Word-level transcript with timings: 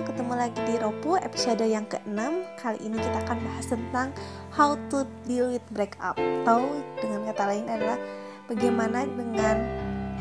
ketemu 0.00 0.32
lagi 0.32 0.60
di 0.64 0.80
Ropu 0.80 1.20
episode 1.20 1.60
yang 1.60 1.84
ke-6 1.84 2.20
Kali 2.56 2.78
ini 2.80 2.96
kita 2.96 3.18
akan 3.28 3.38
bahas 3.44 3.66
tentang 3.68 4.08
how 4.48 4.72
to 4.88 5.04
deal 5.28 5.52
with 5.52 5.64
breakup. 5.72 6.16
Atau 6.16 6.64
dengan 7.04 7.28
kata 7.28 7.44
lain 7.52 7.66
adalah 7.68 7.98
bagaimana 8.48 9.04
dengan 9.04 9.56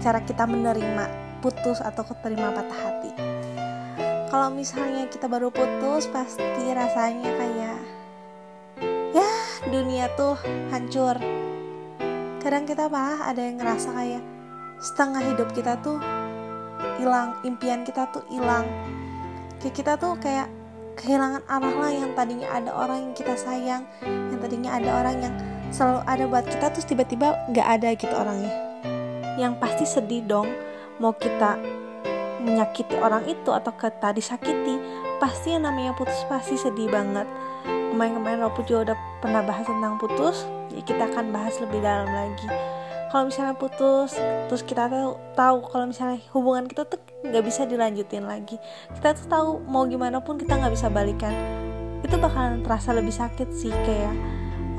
cara 0.04 0.20
kita 0.20 0.44
menerima 0.44 1.08
putus 1.40 1.80
atau 1.80 2.04
keterima 2.04 2.52
patah 2.52 2.80
hati. 2.80 3.12
Kalau 4.28 4.52
misalnya 4.52 5.08
kita 5.08 5.32
baru 5.32 5.48
putus 5.48 6.12
pasti 6.12 6.64
rasanya 6.76 7.32
kayak 7.40 7.80
Ya 9.10 9.26
dunia 9.66 10.06
tuh 10.14 10.38
hancur. 10.70 11.18
Kadang 12.44 12.70
kita 12.70 12.92
malah 12.92 13.32
ada 13.32 13.42
yang 13.42 13.58
ngerasa 13.58 13.90
kayak 13.96 14.24
setengah 14.80 15.24
hidup 15.34 15.50
kita 15.56 15.80
tuh 15.82 15.98
hilang 17.02 17.36
impian 17.44 17.84
kita 17.84 18.08
tuh 18.14 18.24
hilang 18.30 18.68
kayak 19.60 19.76
kita 19.76 19.94
tuh 20.00 20.16
kayak 20.20 20.48
kehilangan 20.96 21.44
arah 21.48 21.76
lah 21.80 21.92
yang 21.92 22.12
tadinya 22.16 22.48
ada 22.52 22.72
orang 22.76 23.12
yang 23.12 23.14
kita 23.16 23.36
sayang 23.40 23.88
yang 24.04 24.40
tadinya 24.40 24.76
ada 24.76 24.90
orang 25.00 25.16
yang 25.24 25.34
selalu 25.72 26.00
ada 26.08 26.24
buat 26.28 26.46
kita 26.48 26.66
terus 26.76 26.88
tiba-tiba 26.88 27.36
nggak 27.52 27.68
ada 27.68 27.90
gitu 27.96 28.12
orangnya. 28.16 28.52
Yang 29.40 29.54
pasti 29.64 29.86
sedih 29.88 30.24
dong 30.28 30.48
mau 31.00 31.16
kita 31.16 31.56
menyakiti 32.44 32.96
orang 33.00 33.24
itu 33.28 33.52
atau 33.52 33.72
kita 33.76 34.16
disakiti 34.16 34.80
pasti 35.20 35.56
yang 35.56 35.68
namanya 35.68 35.96
putus 35.96 36.20
pasti 36.28 36.56
sedih 36.60 36.92
banget. 36.92 37.28
Kemarin-kemarin 37.68 38.44
Ropu 38.44 38.64
juga 38.64 38.92
udah 38.92 38.98
pernah 39.20 39.44
bahas 39.44 39.68
tentang 39.68 40.00
putus 40.00 40.48
jadi 40.72 40.82
kita 40.86 41.04
akan 41.12 41.36
bahas 41.36 41.58
lebih 41.60 41.82
dalam 41.84 42.08
lagi 42.08 42.48
kalau 43.10 43.26
misalnya 43.30 43.58
putus 43.58 44.14
terus 44.46 44.62
kita 44.62 44.86
tahu 44.86 45.18
tahu 45.34 45.58
kalau 45.66 45.86
misalnya 45.90 46.22
hubungan 46.34 46.70
kita 46.70 46.86
tuh 46.86 47.02
nggak 47.26 47.44
bisa 47.44 47.66
dilanjutin 47.66 48.24
lagi. 48.30 48.62
Kita 48.96 49.18
tuh 49.18 49.28
tahu 49.28 49.50
mau 49.66 49.84
gimana 49.90 50.22
pun 50.22 50.38
kita 50.38 50.56
nggak 50.56 50.74
bisa 50.74 50.88
balikan. 50.94 51.34
Itu 52.06 52.16
bakalan 52.22 52.62
terasa 52.62 52.94
lebih 52.94 53.12
sakit 53.12 53.50
sih 53.52 53.74
kayak 53.74 54.14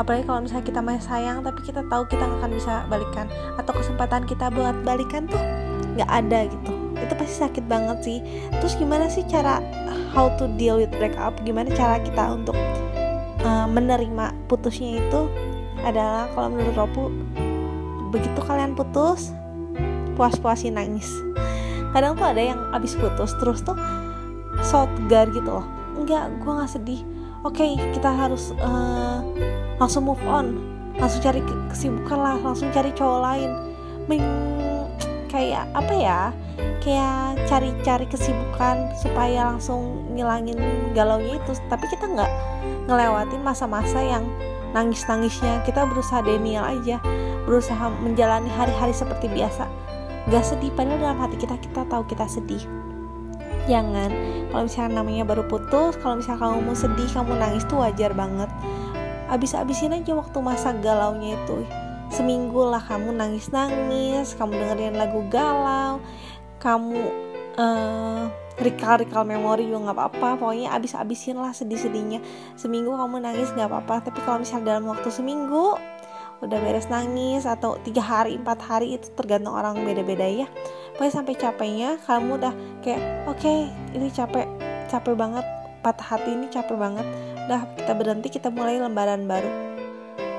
apalagi 0.01 0.25
kalau 0.25 0.41
misalnya 0.41 0.65
kita 0.65 0.81
masih 0.81 1.05
sayang 1.05 1.45
tapi 1.45 1.61
kita 1.61 1.85
tahu 1.93 2.03
kita 2.09 2.23
nggak 2.25 2.41
akan 2.41 2.53
bisa 2.55 2.75
balikan. 2.87 3.27
Atau 3.59 3.73
kesempatan 3.75 4.23
kita 4.25 4.47
buat 4.55 4.79
balikan 4.87 5.27
tuh 5.27 5.43
nggak 5.99 6.11
ada 6.11 6.47
gitu. 6.47 6.73
Itu 7.03 7.13
pasti 7.19 7.35
sakit 7.43 7.65
banget 7.67 7.99
sih. 8.07 8.19
Terus 8.63 8.79
gimana 8.79 9.11
sih 9.11 9.27
cara 9.27 9.59
how 10.15 10.31
to 10.39 10.47
deal 10.55 10.79
with 10.79 10.95
breakup? 10.97 11.35
Gimana 11.43 11.75
cara 11.75 11.99
kita 11.99 12.31
untuk 12.31 12.55
uh, 13.43 13.67
menerima 13.67 14.33
putusnya 14.47 15.03
itu 15.03 15.27
adalah 15.81 16.29
kalau 16.37 16.53
menurut 16.53 16.77
Ropu 16.77 17.05
begitu 18.11 18.39
kalian 18.43 18.75
putus 18.75 19.31
puas-puasin 20.19 20.77
nangis. 20.77 21.09
Kadang 21.97 22.15
tuh 22.15 22.29
ada 22.29 22.43
yang 22.43 22.61
abis 22.77 22.95
putus 22.99 23.33
terus 23.41 23.65
tuh 23.65 23.79
tegar 24.61 25.33
gitu 25.33 25.49
loh. 25.49 25.67
Enggak 25.97 26.29
gue 26.39 26.53
nggak 26.53 26.71
sedih. 26.71 27.01
Oke 27.41 27.65
okay, 27.65 27.73
kita 27.97 28.13
harus 28.13 28.53
uh, 28.61 29.25
langsung 29.81 30.05
move 30.05 30.21
on. 30.29 30.61
Langsung 31.01 31.25
cari 31.25 31.41
kesibukan 31.73 32.19
lah 32.21 32.37
langsung 32.45 32.69
cari 32.69 32.93
cowok 32.93 33.21
lain. 33.25 33.51
Meng 34.07 34.25
kayak 35.33 35.65
apa 35.73 35.95
ya? 35.97 36.21
Kayak 36.85 37.41
cari-cari 37.49 38.07
kesibukan 38.09 38.93
supaya 39.01 39.57
langsung 39.57 40.05
ngilangin 40.13 40.61
galaunya 40.93 41.41
itu. 41.41 41.57
Tapi 41.73 41.89
kita 41.89 42.05
nggak 42.05 42.31
ngelewatin 42.87 43.41
masa-masa 43.41 44.05
yang 44.05 44.29
nangis-nangisnya. 44.73 45.63
Kita 45.67 45.87
berusaha 45.87 46.23
denial 46.23 46.67
aja 46.67 47.03
berusaha 47.49 47.91
menjalani 48.03 48.47
hari-hari 48.53 48.95
seperti 48.95 49.27
biasa. 49.27 49.67
Gak 50.31 50.45
sedih 50.47 50.71
padahal 50.77 51.01
dalam 51.01 51.19
hati 51.19 51.37
kita 51.41 51.57
kita 51.59 51.83
tahu 51.89 52.07
kita 52.07 52.29
sedih. 52.31 52.63
Jangan. 53.67 54.11
Kalau 54.51 54.67
misalnya 54.67 55.03
namanya 55.03 55.25
baru 55.27 55.47
putus 55.47 55.95
kalau 55.99 56.19
misalnya 56.19 56.43
kamu 56.43 56.59
mau 56.67 56.77
sedih 56.77 57.09
kamu 57.11 57.33
nangis 57.39 57.65
tuh 57.67 57.83
wajar 57.83 58.13
banget. 58.15 58.51
Abis-abisin 59.31 59.95
aja 59.95 60.13
waktu 60.15 60.39
masa 60.43 60.75
galaunya 60.79 61.39
itu. 61.39 61.67
Seminggu 62.11 62.67
lah 62.67 62.83
kamu 62.83 63.15
nangis-nangis 63.15 64.35
kamu 64.35 64.59
dengerin 64.59 64.99
lagu 64.99 65.23
galau 65.31 66.03
kamu 66.61 66.99
uh, 67.57 68.27
recall-recall 68.61 69.25
memori 69.25 69.67
juga 69.67 69.91
nggak 69.91 69.97
apa-apa. 69.97 70.29
Pokoknya 70.39 70.71
abis-abisin 70.77 71.41
lah 71.41 71.57
sedih-sedihnya. 71.57 72.21
Seminggu 72.55 72.93
kamu 72.93 73.25
nangis 73.25 73.51
nggak 73.57 73.69
apa-apa. 73.69 74.13
Tapi 74.13 74.19
kalau 74.23 74.45
misalnya 74.45 74.77
dalam 74.77 74.85
waktu 74.93 75.09
seminggu 75.09 75.81
udah 76.41 76.57
beres 76.65 76.89
nangis 76.89 77.45
atau 77.45 77.77
tiga 77.85 78.01
hari 78.01 78.33
empat 78.33 78.65
hari 78.65 78.97
itu 78.97 79.13
tergantung 79.13 79.53
orang 79.53 79.81
beda-beda 79.85 80.25
ya. 80.25 80.49
Pokoknya 80.97 81.13
sampai 81.13 81.35
capeknya 81.37 81.91
kamu 82.05 82.31
udah 82.41 82.55
kayak 82.81 83.01
oke 83.29 83.37
okay, 83.41 83.69
ini 83.97 84.09
capek 84.13 84.47
capek 84.89 85.17
banget. 85.17 85.45
Patah 85.81 86.17
hati 86.17 86.37
ini 86.37 86.49
capek 86.53 86.77
banget. 86.77 87.09
Udah 87.49 87.65
kita 87.77 87.93
berhenti 87.97 88.29
kita 88.29 88.53
mulai 88.53 88.77
lembaran 88.77 89.25
baru 89.25 89.70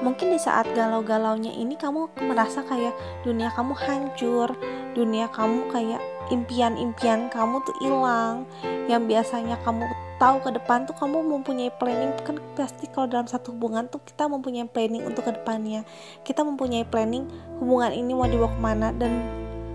mungkin 0.02 0.34
di 0.34 0.40
saat 0.42 0.66
galau-galaunya 0.74 1.54
ini 1.54 1.78
kamu 1.78 2.10
merasa 2.26 2.66
kayak 2.66 2.94
dunia 3.26 3.54
kamu 3.54 3.74
hancur 3.78 4.54
dunia 4.92 5.32
kamu 5.32 5.72
kayak 5.72 6.02
impian-impian 6.32 7.28
kamu 7.32 7.60
tuh 7.64 7.76
hilang. 7.84 8.48
Yang 8.88 9.02
biasanya 9.08 9.56
kamu 9.64 9.88
tahu 10.20 10.38
ke 10.44 10.50
depan 10.56 10.86
tuh 10.86 10.96
kamu 10.96 11.24
mempunyai 11.26 11.72
planning 11.76 12.14
kan 12.22 12.38
pasti 12.54 12.86
kalau 12.92 13.10
dalam 13.10 13.26
satu 13.26 13.56
hubungan 13.56 13.90
tuh 13.90 14.00
kita 14.06 14.30
mempunyai 14.30 14.70
planning 14.70 15.02
untuk 15.02 15.26
ke 15.26 15.34
depannya 15.34 15.82
kita 16.22 16.46
mempunyai 16.46 16.86
planning 16.86 17.26
hubungan 17.58 17.90
ini 17.90 18.12
mau 18.14 18.30
dibawa 18.30 18.52
ke 18.54 18.60
mana? 18.62 18.88
Dan 18.96 19.12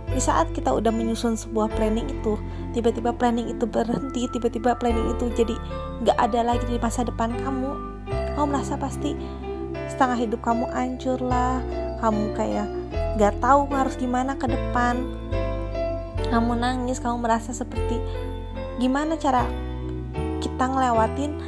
di 0.07 0.23
saat 0.23 0.55
kita 0.55 0.71
udah 0.71 0.95
menyusun 0.95 1.35
sebuah 1.35 1.75
planning 1.75 2.07
itu 2.07 2.39
tiba-tiba 2.71 3.11
planning 3.11 3.51
itu 3.51 3.67
berhenti 3.67 4.31
tiba-tiba 4.31 4.79
planning 4.79 5.13
itu 5.19 5.35
jadi 5.35 5.55
nggak 6.07 6.19
ada 6.31 6.47
lagi 6.47 6.63
di 6.71 6.79
masa 6.79 7.03
depan 7.03 7.35
kamu 7.43 7.75
kamu 8.39 8.47
merasa 8.47 8.79
pasti 8.79 9.19
setengah 9.97 10.21
hidup 10.29 10.45
kamu 10.45 10.69
hancur 10.77 11.17
lah. 11.25 11.65
Kamu 12.05 12.37
kayak 12.37 12.69
nggak 13.17 13.41
tahu 13.41 13.65
harus 13.73 13.97
gimana 13.97 14.37
ke 14.37 14.45
depan. 14.45 15.01
Kamu 16.29 16.53
nangis 16.53 17.01
kamu 17.01 17.25
merasa 17.25 17.57
seperti 17.57 17.97
gimana 18.77 19.17
cara 19.17 19.49
kita 20.45 20.69
ngelewatin 20.69 21.41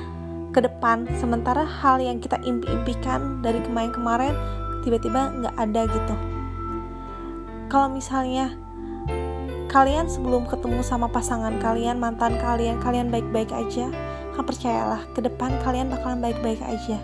ke 0.56 0.64
depan. 0.64 1.04
Sementara 1.20 1.68
hal 1.68 2.00
yang 2.00 2.24
kita 2.24 2.40
impi-impikan 2.40 3.44
dari 3.44 3.60
kemarin-kemarin 3.60 4.32
tiba-tiba 4.80 5.28
nggak 5.44 5.56
ada 5.60 5.82
gitu. 5.84 6.14
Kalau 7.68 7.92
misalnya 7.92 8.56
kalian 9.68 10.08
sebelum 10.08 10.48
ketemu 10.48 10.80
sama 10.80 11.12
pasangan 11.12 11.60
kalian 11.60 12.00
mantan 12.00 12.40
kalian 12.40 12.80
kalian 12.80 13.12
baik-baik 13.12 13.52
aja 13.52 13.92
kan 14.32 14.44
percayalah 14.48 15.04
ke 15.12 15.20
depan 15.20 15.52
kalian 15.60 15.92
bakalan 15.92 16.24
baik-baik 16.24 16.64
aja 16.64 16.96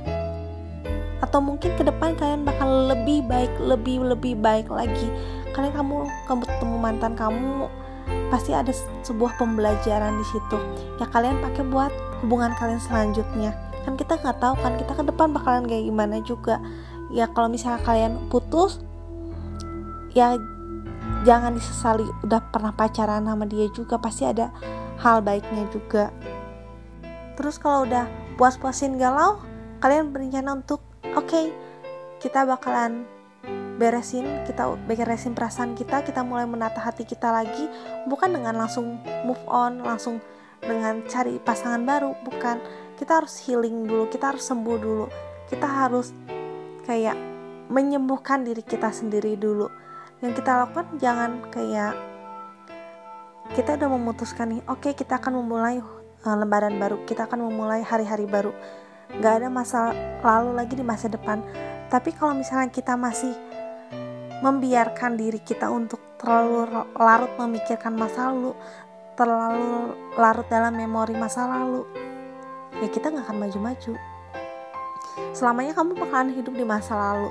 atau 1.34 1.42
mungkin 1.42 1.74
ke 1.74 1.82
depan 1.82 2.14
kalian 2.14 2.46
bakal 2.46 2.94
lebih 2.94 3.26
baik 3.26 3.50
lebih 3.58 4.06
lebih 4.06 4.38
baik 4.38 4.70
lagi. 4.70 5.10
Kalian 5.50 5.74
kamu 5.74 6.06
kamu 6.30 6.46
ketemu 6.46 6.76
mantan 6.78 7.18
kamu 7.18 7.66
pasti 8.30 8.54
ada 8.54 8.70
sebuah 9.02 9.34
pembelajaran 9.34 10.14
di 10.14 10.26
situ. 10.30 10.62
Ya 11.02 11.10
kalian 11.10 11.42
pakai 11.42 11.66
buat 11.66 11.90
hubungan 12.22 12.54
kalian 12.54 12.78
selanjutnya. 12.78 13.50
Kan 13.82 13.98
kita 13.98 14.14
nggak 14.14 14.38
tahu 14.38 14.54
kan 14.62 14.78
kita 14.78 14.94
ke 14.94 15.02
depan 15.10 15.34
bakalan 15.34 15.66
kayak 15.66 15.90
gimana 15.90 16.22
juga. 16.22 16.62
Ya 17.10 17.26
kalau 17.26 17.50
misalnya 17.50 17.82
kalian 17.82 18.30
putus 18.30 18.78
ya 20.14 20.38
jangan 21.26 21.58
disesali. 21.58 22.06
Udah 22.22 22.46
pernah 22.54 22.70
pacaran 22.70 23.26
sama 23.26 23.42
dia 23.50 23.66
juga 23.74 23.98
pasti 23.98 24.22
ada 24.22 24.54
hal 25.02 25.18
baiknya 25.18 25.66
juga. 25.74 26.14
Terus 27.34 27.58
kalau 27.58 27.90
udah 27.90 28.06
puas-puasin 28.38 29.02
galau 29.02 29.42
kalian 29.82 30.14
berencana 30.14 30.62
untuk 30.62 30.93
oke 31.14 31.26
okay, 31.26 31.46
kita 32.20 32.46
bakalan 32.46 33.06
beresin 33.74 34.24
kita 34.46 34.70
beresin 34.86 35.34
perasaan 35.34 35.74
kita 35.74 36.06
kita 36.06 36.22
mulai 36.22 36.46
menata 36.46 36.78
hati 36.78 37.02
kita 37.02 37.28
lagi 37.28 37.66
bukan 38.06 38.30
dengan 38.32 38.54
langsung 38.54 39.02
move 39.26 39.42
on 39.50 39.82
langsung 39.82 40.22
dengan 40.64 41.04
cari 41.06 41.36
pasangan 41.38 41.84
baru 41.84 42.16
bukan. 42.24 42.58
Kita 42.94 43.20
harus 43.22 43.36
healing 43.44 43.84
dulu 43.84 44.08
kita 44.08 44.34
harus 44.34 44.44
sembuh 44.48 44.78
dulu. 44.80 45.06
Kita 45.48 45.66
harus 45.68 46.10
kayak 46.88 47.16
menyembuhkan 47.68 48.44
diri 48.44 48.64
kita 48.64 48.90
sendiri 48.90 49.36
dulu. 49.36 49.68
Yang 50.24 50.40
kita 50.40 50.64
lakukan 50.64 50.86
jangan 50.96 51.30
kayak 51.52 51.92
kita 53.52 53.76
udah 53.76 53.88
memutuskan 53.92 54.56
nih 54.56 54.62
oke 54.66 54.88
okay, 54.88 54.92
kita 54.96 55.20
akan 55.20 55.44
memulai 55.44 55.76
uh, 56.24 56.36
lembaran 56.36 56.80
baru 56.80 57.04
kita 57.04 57.28
akan 57.28 57.44
memulai 57.44 57.84
hari-hari 57.84 58.24
baru 58.24 58.56
nggak 59.12 59.34
ada 59.42 59.48
masa 59.52 59.80
lalu 60.24 60.50
lagi 60.56 60.74
di 60.78 60.84
masa 60.84 61.10
depan. 61.10 61.42
Tapi 61.92 62.10
kalau 62.16 62.34
misalnya 62.34 62.72
kita 62.72 62.96
masih 62.96 63.32
membiarkan 64.40 65.16
diri 65.16 65.40
kita 65.40 65.72
untuk 65.72 66.00
terlalu 66.20 66.68
larut 66.96 67.32
memikirkan 67.40 67.96
masa 67.96 68.32
lalu 68.32 68.52
terlalu 69.14 69.94
larut 70.18 70.44
dalam 70.50 70.74
memori 70.74 71.14
masa 71.14 71.46
lalu 71.46 71.86
ya 72.82 72.88
kita 72.90 73.12
nggak 73.12 73.24
akan 73.30 73.38
maju-maju. 73.38 73.92
Selamanya 75.30 75.72
kamu 75.78 75.94
bakalan 75.94 76.34
hidup 76.34 76.54
di 76.54 76.66
masa 76.66 76.98
lalu. 76.98 77.30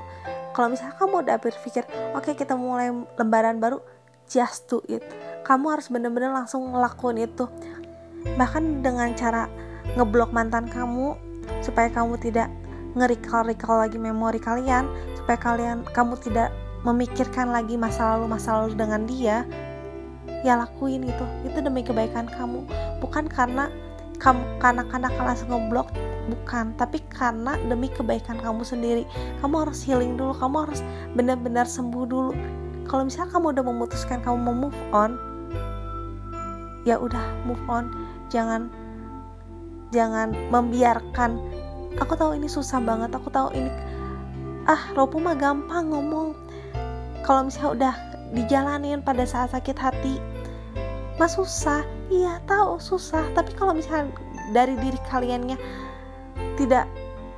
Kalau 0.54 0.68
misalnya 0.72 0.96
kamu 0.96 1.16
udah 1.26 1.38
berpikir 1.42 1.84
oke 2.14 2.24
okay, 2.24 2.34
kita 2.38 2.56
mulai 2.56 2.94
lembaran 3.20 3.60
baru 3.60 3.84
just 4.30 4.70
do 4.72 4.80
it. 4.88 5.04
Kamu 5.44 5.76
harus 5.76 5.92
bener-bener 5.92 6.32
langsung 6.32 6.72
ngelakuin 6.72 7.28
itu. 7.28 7.50
Bahkan 8.24 8.86
dengan 8.86 9.12
cara 9.18 9.52
ngeblok 10.00 10.32
mantan 10.32 10.72
kamu 10.72 11.33
supaya 11.64 11.88
kamu 11.88 12.20
tidak 12.20 12.52
nge-recall 12.94 13.88
lagi 13.88 13.98
memori 13.98 14.38
kalian. 14.38 14.86
Supaya 15.18 15.40
kalian 15.40 15.88
kamu 15.96 16.20
tidak 16.20 16.52
memikirkan 16.84 17.50
lagi 17.56 17.80
masa 17.80 18.20
lalu 18.20 18.36
masa 18.36 18.60
lalu 18.60 18.76
dengan 18.76 19.08
dia. 19.08 19.48
Ya 20.44 20.60
lakuin 20.60 21.08
itu 21.08 21.26
itu 21.48 21.58
demi 21.64 21.82
kebaikan 21.82 22.28
kamu. 22.28 22.68
Bukan 23.00 23.32
karena 23.32 23.72
kamu 24.20 24.44
karena 24.60 24.84
karena 24.92 25.08
langsung 25.24 25.50
ngeblok 25.50 25.96
bukan. 26.28 26.76
Tapi 26.76 27.00
karena 27.08 27.56
demi 27.72 27.88
kebaikan 27.88 28.38
kamu 28.44 28.68
sendiri. 28.68 29.08
Kamu 29.40 29.64
harus 29.64 29.80
healing 29.88 30.20
dulu. 30.20 30.36
Kamu 30.36 30.68
harus 30.68 30.84
benar-benar 31.16 31.64
sembuh 31.64 32.04
dulu. 32.04 32.32
Kalau 32.84 33.08
misalnya 33.08 33.32
kamu 33.32 33.56
udah 33.56 33.64
memutuskan 33.64 34.20
kamu 34.20 34.38
mau 34.44 34.68
move 34.68 34.80
on 34.92 35.16
ya 36.84 37.00
udah 37.00 37.24
move 37.48 37.60
on. 37.72 37.92
Jangan 38.28 38.68
jangan 39.94 40.34
membiarkan 40.50 41.38
aku 42.02 42.18
tahu 42.18 42.34
ini 42.34 42.50
susah 42.50 42.82
banget 42.82 43.14
aku 43.14 43.30
tahu 43.30 43.54
ini 43.54 43.70
ah 44.66 44.90
Ropu 44.98 45.22
mah 45.22 45.38
gampang 45.38 45.94
ngomong 45.94 46.34
kalau 47.22 47.46
misalnya 47.46 47.72
udah 47.78 47.96
dijalanin 48.34 49.06
pada 49.06 49.24
saat 49.30 49.54
sakit 49.54 49.78
hati 49.78 50.18
mas 51.22 51.38
susah 51.38 51.86
iya 52.10 52.42
tahu 52.50 52.82
susah 52.82 53.22
tapi 53.38 53.54
kalau 53.54 53.78
misalnya 53.78 54.10
dari 54.50 54.74
diri 54.82 54.98
kaliannya 55.08 55.56
tidak 56.58 56.90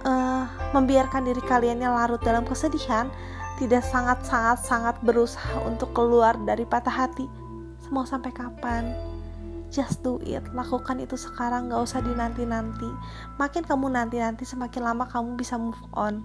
uh, 0.06 0.46
membiarkan 0.72 1.25
diri 1.25 1.42
kaliannya 1.44 1.90
larut 1.90 2.22
dalam 2.22 2.46
kesedihan, 2.46 3.10
tidak 3.57 3.84
sangat-sangat 3.84 4.62
sangat 4.63 4.96
berusaha 5.02 5.57
untuk 5.66 5.92
keluar 5.92 6.38
dari 6.46 6.63
patah 6.63 6.94
hati. 6.94 7.28
Mau 7.94 8.06
sampai 8.06 8.34
kapan? 8.34 9.15
Just 9.75 10.00
do 10.07 10.24
it, 10.24 10.39
lakukan 10.56 11.04
itu 11.04 11.19
sekarang, 11.19 11.68
gak 11.68 11.83
usah 11.83 12.00
dinanti-nanti. 12.00 12.88
Makin 13.36 13.68
kamu 13.68 13.92
nanti-nanti, 13.92 14.48
semakin 14.48 14.88
lama 14.88 15.04
kamu 15.04 15.36
bisa 15.36 15.60
move 15.60 15.83
on. 15.92 16.24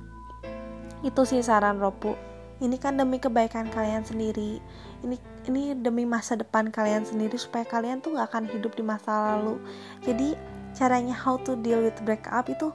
Itu 1.03 1.27
sih 1.27 1.43
saran 1.43 1.83
Ropu. 1.83 2.15
Ini 2.63 2.79
kan 2.79 2.95
demi 2.95 3.19
kebaikan 3.19 3.73
kalian 3.75 4.07
sendiri. 4.07 4.63
Ini 5.03 5.17
ini 5.51 5.75
demi 5.75 6.07
masa 6.07 6.39
depan 6.39 6.71
kalian 6.71 7.03
sendiri 7.03 7.35
supaya 7.35 7.67
kalian 7.67 7.99
tuh 7.99 8.15
gak 8.15 8.31
akan 8.31 8.47
hidup 8.47 8.79
di 8.79 8.87
masa 8.87 9.35
lalu. 9.35 9.59
Jadi 10.07 10.39
caranya 10.79 11.17
how 11.17 11.35
to 11.43 11.59
deal 11.59 11.83
with 11.83 11.99
breakup 12.07 12.47
itu 12.47 12.71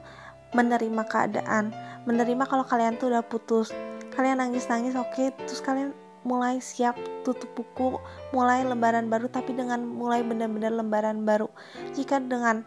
menerima 0.52 1.02
keadaan 1.08 1.72
menerima 2.06 2.44
kalau 2.46 2.64
kalian 2.64 2.96
tuh 2.96 3.10
udah 3.10 3.24
putus 3.24 3.72
kalian 4.14 4.40
nangis-nangis 4.40 4.94
oke 4.94 5.10
okay, 5.12 5.28
terus 5.44 5.60
kalian 5.60 5.92
mulai 6.26 6.58
siap 6.58 6.98
tutup 7.22 7.48
buku 7.54 8.02
mulai 8.34 8.66
lembaran 8.66 9.06
baru 9.06 9.30
tapi 9.30 9.54
dengan 9.54 9.86
mulai 9.86 10.26
benar-benar 10.26 10.74
lembaran 10.74 11.22
baru. 11.22 11.46
Jika 11.94 12.18
dengan 12.18 12.66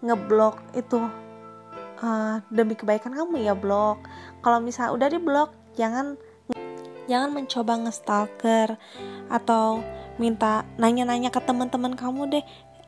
ngeblok 0.00 0.64
itu 0.72 1.04
uh, 2.00 2.40
demi 2.48 2.72
kebaikan 2.72 3.12
kamu 3.12 3.44
ya 3.44 3.52
blok. 3.52 4.00
Kalau 4.40 4.58
misalnya 4.64 4.96
udah 4.96 5.08
di 5.12 5.20
blok 5.20 5.52
jangan 5.76 6.16
jangan 7.04 7.36
mencoba 7.36 7.72
ngestalker 7.84 8.80
atau 9.28 9.84
minta 10.16 10.64
nanya-nanya 10.80 11.28
ke 11.28 11.40
teman-teman 11.44 11.92
kamu 11.92 12.40
deh. 12.40 12.44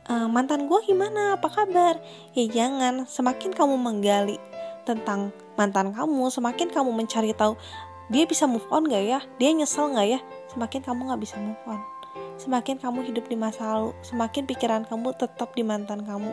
Uh, 0.07 0.25
mantan 0.31 0.71
gue 0.71 0.79
gimana? 0.87 1.35
Apa 1.35 1.51
kabar? 1.51 1.99
Ya 2.31 2.47
jangan. 2.47 3.03
Semakin 3.05 3.51
kamu 3.51 3.75
menggali 3.75 4.39
tentang 4.87 5.35
mantan 5.59 5.91
kamu 5.91 6.31
semakin 6.31 6.71
kamu 6.71 6.95
mencari 6.95 7.35
tahu 7.35 7.59
dia 8.07 8.23
bisa 8.23 8.47
move 8.47 8.65
on 8.71 8.87
gak 8.87 9.03
ya? 9.03 9.19
Dia 9.39 9.51
nyesel 9.51 9.91
gak 9.91 10.07
ya? 10.07 10.19
Semakin 10.51 10.79
kamu 10.83 11.11
gak 11.11 11.21
bisa 11.21 11.35
move 11.39 11.59
on. 11.67 11.79
Semakin 12.37 12.77
kamu 12.79 13.03
hidup 13.09 13.25
di 13.27 13.35
masa 13.35 13.75
lalu 13.75 13.91
semakin 14.05 14.45
pikiran 14.45 14.85
kamu 14.85 15.13
tetap 15.17 15.51
di 15.57 15.65
mantan 15.65 16.05
kamu. 16.05 16.29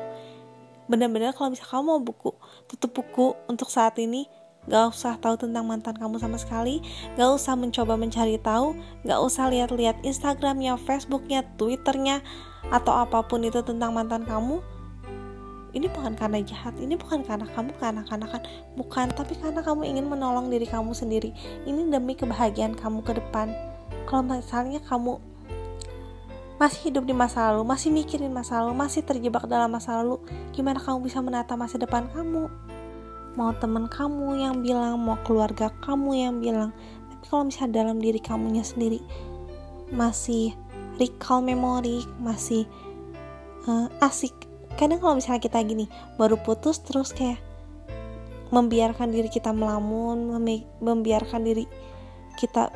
Benar-benar 0.85 1.33
kalau 1.33 1.49
bisa 1.49 1.65
kamu 1.65 1.83
mau 1.97 2.01
buku 2.01 2.37
tutup 2.69 2.93
buku 2.93 3.33
untuk 3.49 3.73
saat 3.73 3.97
ini 3.97 4.29
Gak 4.65 4.97
usah 4.97 5.21
tahu 5.21 5.37
tentang 5.37 5.69
mantan 5.69 5.93
kamu 5.93 6.17
sama 6.17 6.41
sekali 6.41 6.81
Gak 7.21 7.37
usah 7.37 7.53
mencoba 7.57 8.01
mencari 8.01 8.41
tahu 8.41 8.73
Gak 9.05 9.21
usah 9.21 9.53
lihat-lihat 9.53 10.01
Instagramnya, 10.05 10.81
Facebooknya, 10.81 11.45
Twitternya 11.61 12.25
Atau 12.73 12.97
apa 12.97 13.25
pun 13.29 13.45
itu 13.45 13.61
tentang 13.61 13.93
mantan 13.93 14.25
kamu 14.25 14.65
Ini 15.75 15.91
bukan 15.91 16.15
karena 16.15 16.39
jahat 16.39 16.79
Ini 16.79 16.95
bukan 16.95 17.27
karena 17.27 17.51
kamu 17.51 17.75
kanak-kanakan. 17.83 18.41
Bukan, 18.79 19.07
tapi 19.11 19.35
karena 19.39 19.61
kamu 19.61 19.83
ingin 19.91 20.07
menolong 20.07 20.47
diri 20.49 20.65
kamu 20.71 20.95
sendiri. 20.95 21.35
Ini 21.67 21.91
demi 21.91 22.15
kebahagiaan 22.15 22.79
kamu 22.79 23.03
ke 23.03 23.19
depan. 23.19 23.51
Kalau 24.07 24.23
misalnya 24.23 24.79
kamu 24.87 25.19
masih 26.55 26.95
hidup 26.95 27.03
di 27.03 27.13
masa 27.13 27.51
lalu, 27.51 27.67
masih 27.67 27.91
mikirin 27.91 28.31
masa 28.31 28.63
lalu, 28.63 28.79
masih 28.79 29.03
terjebak 29.03 29.51
dalam 29.51 29.67
masa 29.75 29.99
lalu, 29.99 30.23
gimana 30.55 30.79
kamu 30.79 31.03
bisa 31.03 31.19
menata 31.19 31.59
masa 31.59 31.83
depan 31.83 32.07
kamu? 32.15 32.47
mau 33.35 33.51
teman 33.59 33.91
kamu 33.91 34.39
yang 34.39 34.63
bilang 34.63 34.99
mau 35.03 35.19
keluarga 35.27 35.71
kamu 35.83 36.11
yang 36.15 36.35
bilang. 36.39 36.71
Tapi 37.11 37.25
kalau 37.27 37.43
misalnya 37.47 37.83
dalam 37.83 37.99
diri 37.99 38.23
kamunya 38.23 38.63
sendiri 38.63 39.03
masih 39.91 40.55
recall 40.99 41.43
memori 41.43 42.07
masih 42.23 42.67
uh, 43.67 43.91
asik 44.03 44.33
kadang 44.75 44.99
kalau 44.99 45.15
misalnya 45.19 45.43
kita 45.43 45.59
gini 45.63 45.87
baru 46.19 46.39
putus 46.41 46.83
terus 46.83 47.15
kayak 47.15 47.39
membiarkan 48.51 49.11
diri 49.11 49.27
kita 49.31 49.51
melamun 49.51 50.31
membiarkan 50.79 51.43
diri 51.43 51.67
kita 52.39 52.71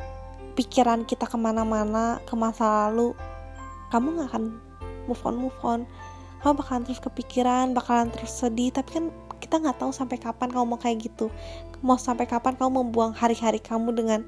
pikiran 0.55 1.07
kita 1.07 1.27
ke 1.27 1.37
mana-mana 1.39 2.19
ke 2.27 2.35
masa 2.35 2.87
lalu 2.87 3.15
kamu 3.89 4.21
gak 4.21 4.29
akan 4.35 4.43
move 5.09 5.21
on 5.25 5.35
move 5.41 5.59
on. 5.65 5.81
Kamu 6.39 6.61
bakalan 6.61 6.85
terus 6.87 7.01
kepikiran 7.01 7.73
bakalan 7.73 8.13
terus 8.13 8.31
sedih 8.31 8.69
tapi 8.69 8.95
kan 8.95 9.05
kita 9.41 9.57
nggak 9.57 9.81
tahu 9.81 9.89
sampai 9.89 10.21
kapan 10.21 10.53
kamu 10.53 10.65
mau 10.69 10.79
kayak 10.79 11.09
gitu. 11.09 11.33
Mau 11.81 11.97
sampai 11.97 12.29
kapan 12.29 12.53
kamu 12.55 12.85
membuang 12.85 13.17
hari-hari 13.17 13.57
kamu 13.57 13.91
dengan 13.97 14.21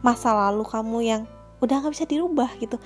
masa 0.00 0.30
lalu 0.32 0.62
kamu 0.64 0.98
yang 1.04 1.22
udah 1.58 1.82
nggak 1.82 1.92
bisa 1.92 2.06
dirubah 2.06 2.48
gitu. 2.62 2.78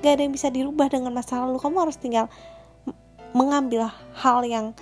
Gak 0.00 0.20
ada 0.20 0.22
yang 0.22 0.32
bisa 0.32 0.48
dirubah 0.48 0.88
dengan 0.88 1.12
masa 1.12 1.42
lalu. 1.42 1.58
Kamu 1.58 1.76
harus 1.82 1.98
tinggal 1.98 2.30
mengambil 3.34 3.90
hal 4.14 4.46
yang 4.46 4.72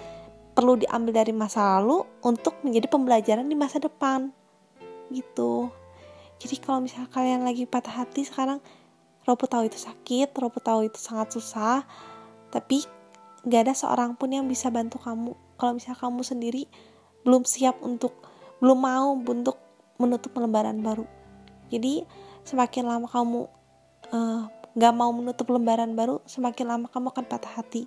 perlu 0.53 0.77
diambil 0.77 1.25
dari 1.25 1.33
masa 1.33 1.81
lalu 1.81 2.05
untuk 2.21 2.61
menjadi 2.61 2.87
pembelajaran 2.93 3.49
di 3.49 3.57
masa 3.57 3.81
depan. 3.81 4.29
Gitu. 5.09 5.73
Jadi 6.37 6.57
kalau 6.61 6.85
misalnya 6.85 7.09
kalian 7.09 7.49
lagi 7.49 7.65
patah 7.65 8.05
hati 8.05 8.29
sekarang 8.29 8.61
Robo 9.23 9.47
tahu 9.47 9.71
itu 9.71 9.79
sakit, 9.79 10.35
Robo 10.35 10.59
tahu 10.59 10.91
itu 10.91 10.99
sangat 10.99 11.31
susah, 11.31 11.87
tapi 12.51 12.83
gak 13.47 13.71
ada 13.71 13.75
seorang 13.75 14.19
pun 14.19 14.35
yang 14.35 14.51
bisa 14.51 14.67
bantu 14.69 14.99
kamu. 14.99 15.33
Kalau 15.57 15.73
misalnya 15.79 16.03
kamu 16.03 16.21
sendiri 16.27 16.63
belum 17.23 17.47
siap 17.47 17.79
untuk 17.87 18.19
belum 18.59 18.79
mau 18.83 19.15
untuk 19.15 19.63
menutup 20.03 20.35
lembaran 20.35 20.83
baru. 20.83 21.07
Jadi 21.71 22.03
semakin 22.43 22.85
lama 22.91 23.07
kamu 23.07 23.41
uh, 24.11 24.43
gak 24.75 24.95
mau 24.99 25.15
menutup 25.15 25.47
lembaran 25.55 25.95
baru 25.95 26.19
semakin 26.27 26.67
lama 26.67 26.87
kamu 26.91 27.15
akan 27.15 27.25
patah 27.31 27.63
hati 27.63 27.87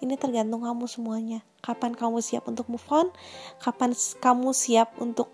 ini 0.00 0.16
tergantung 0.16 0.64
kamu 0.64 0.84
semuanya 0.88 1.40
kapan 1.64 1.96
kamu 1.96 2.20
siap 2.24 2.48
untuk 2.48 2.66
move 2.68 2.88
on 2.92 3.08
kapan 3.60 3.92
kamu 4.20 4.50
siap 4.52 4.96
untuk 5.00 5.28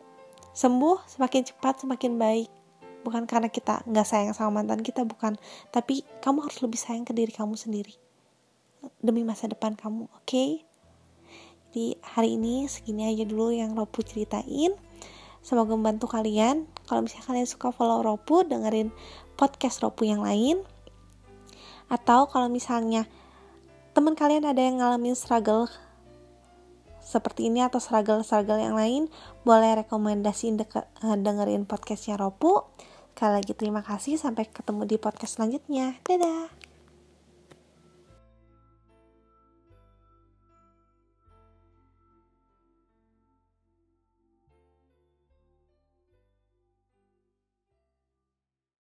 sembuh 0.52 1.06
semakin 1.06 1.42
cepat 1.48 1.86
semakin 1.86 2.18
baik 2.18 2.50
bukan 3.06 3.24
karena 3.30 3.46
kita 3.46 3.86
nggak 3.86 4.06
sayang 4.06 4.34
sama 4.34 4.62
mantan 4.62 4.82
kita 4.82 5.06
bukan 5.06 5.38
tapi 5.70 6.02
kamu 6.22 6.46
harus 6.46 6.58
lebih 6.62 6.80
sayang 6.80 7.06
ke 7.06 7.14
diri 7.14 7.30
kamu 7.30 7.54
sendiri 7.54 7.94
demi 8.98 9.22
masa 9.22 9.46
depan 9.46 9.78
kamu 9.78 10.10
oke 10.10 10.26
okay? 10.26 10.66
Jadi 11.76 11.92
hari 12.00 12.40
ini 12.40 12.64
segini 12.72 13.04
aja 13.04 13.28
dulu 13.28 13.52
yang 13.52 13.76
Ropu 13.76 14.00
ceritain. 14.00 14.72
Semoga 15.44 15.76
membantu 15.76 16.08
kalian. 16.08 16.64
Kalau 16.88 17.04
misalnya 17.04 17.28
kalian 17.28 17.44
suka 17.44 17.68
follow 17.68 18.00
Ropu, 18.00 18.48
dengerin 18.48 18.88
podcast 19.36 19.84
Ropu 19.84 20.08
yang 20.08 20.24
lain. 20.24 20.64
Atau 21.92 22.32
kalau 22.32 22.48
misalnya 22.48 23.04
teman 23.96 24.12
kalian 24.12 24.44
ada 24.44 24.60
yang 24.60 24.84
ngalamin 24.84 25.16
struggle 25.16 25.72
seperti 27.00 27.48
ini 27.48 27.64
atau 27.64 27.80
struggle-struggle 27.80 28.60
yang 28.60 28.76
lain, 28.76 29.08
boleh 29.46 29.80
rekomendasiin 29.80 30.58
uh, 30.60 31.16
dengerin 31.16 31.64
podcastnya 31.64 32.18
Ropu. 32.18 32.66
Sekali 33.14 33.40
lagi 33.40 33.56
terima 33.56 33.80
kasih, 33.80 34.20
sampai 34.20 34.50
ketemu 34.50 34.84
di 34.84 34.96
podcast 35.00 35.40
selanjutnya. 35.40 35.96
Dadah! 36.04 36.65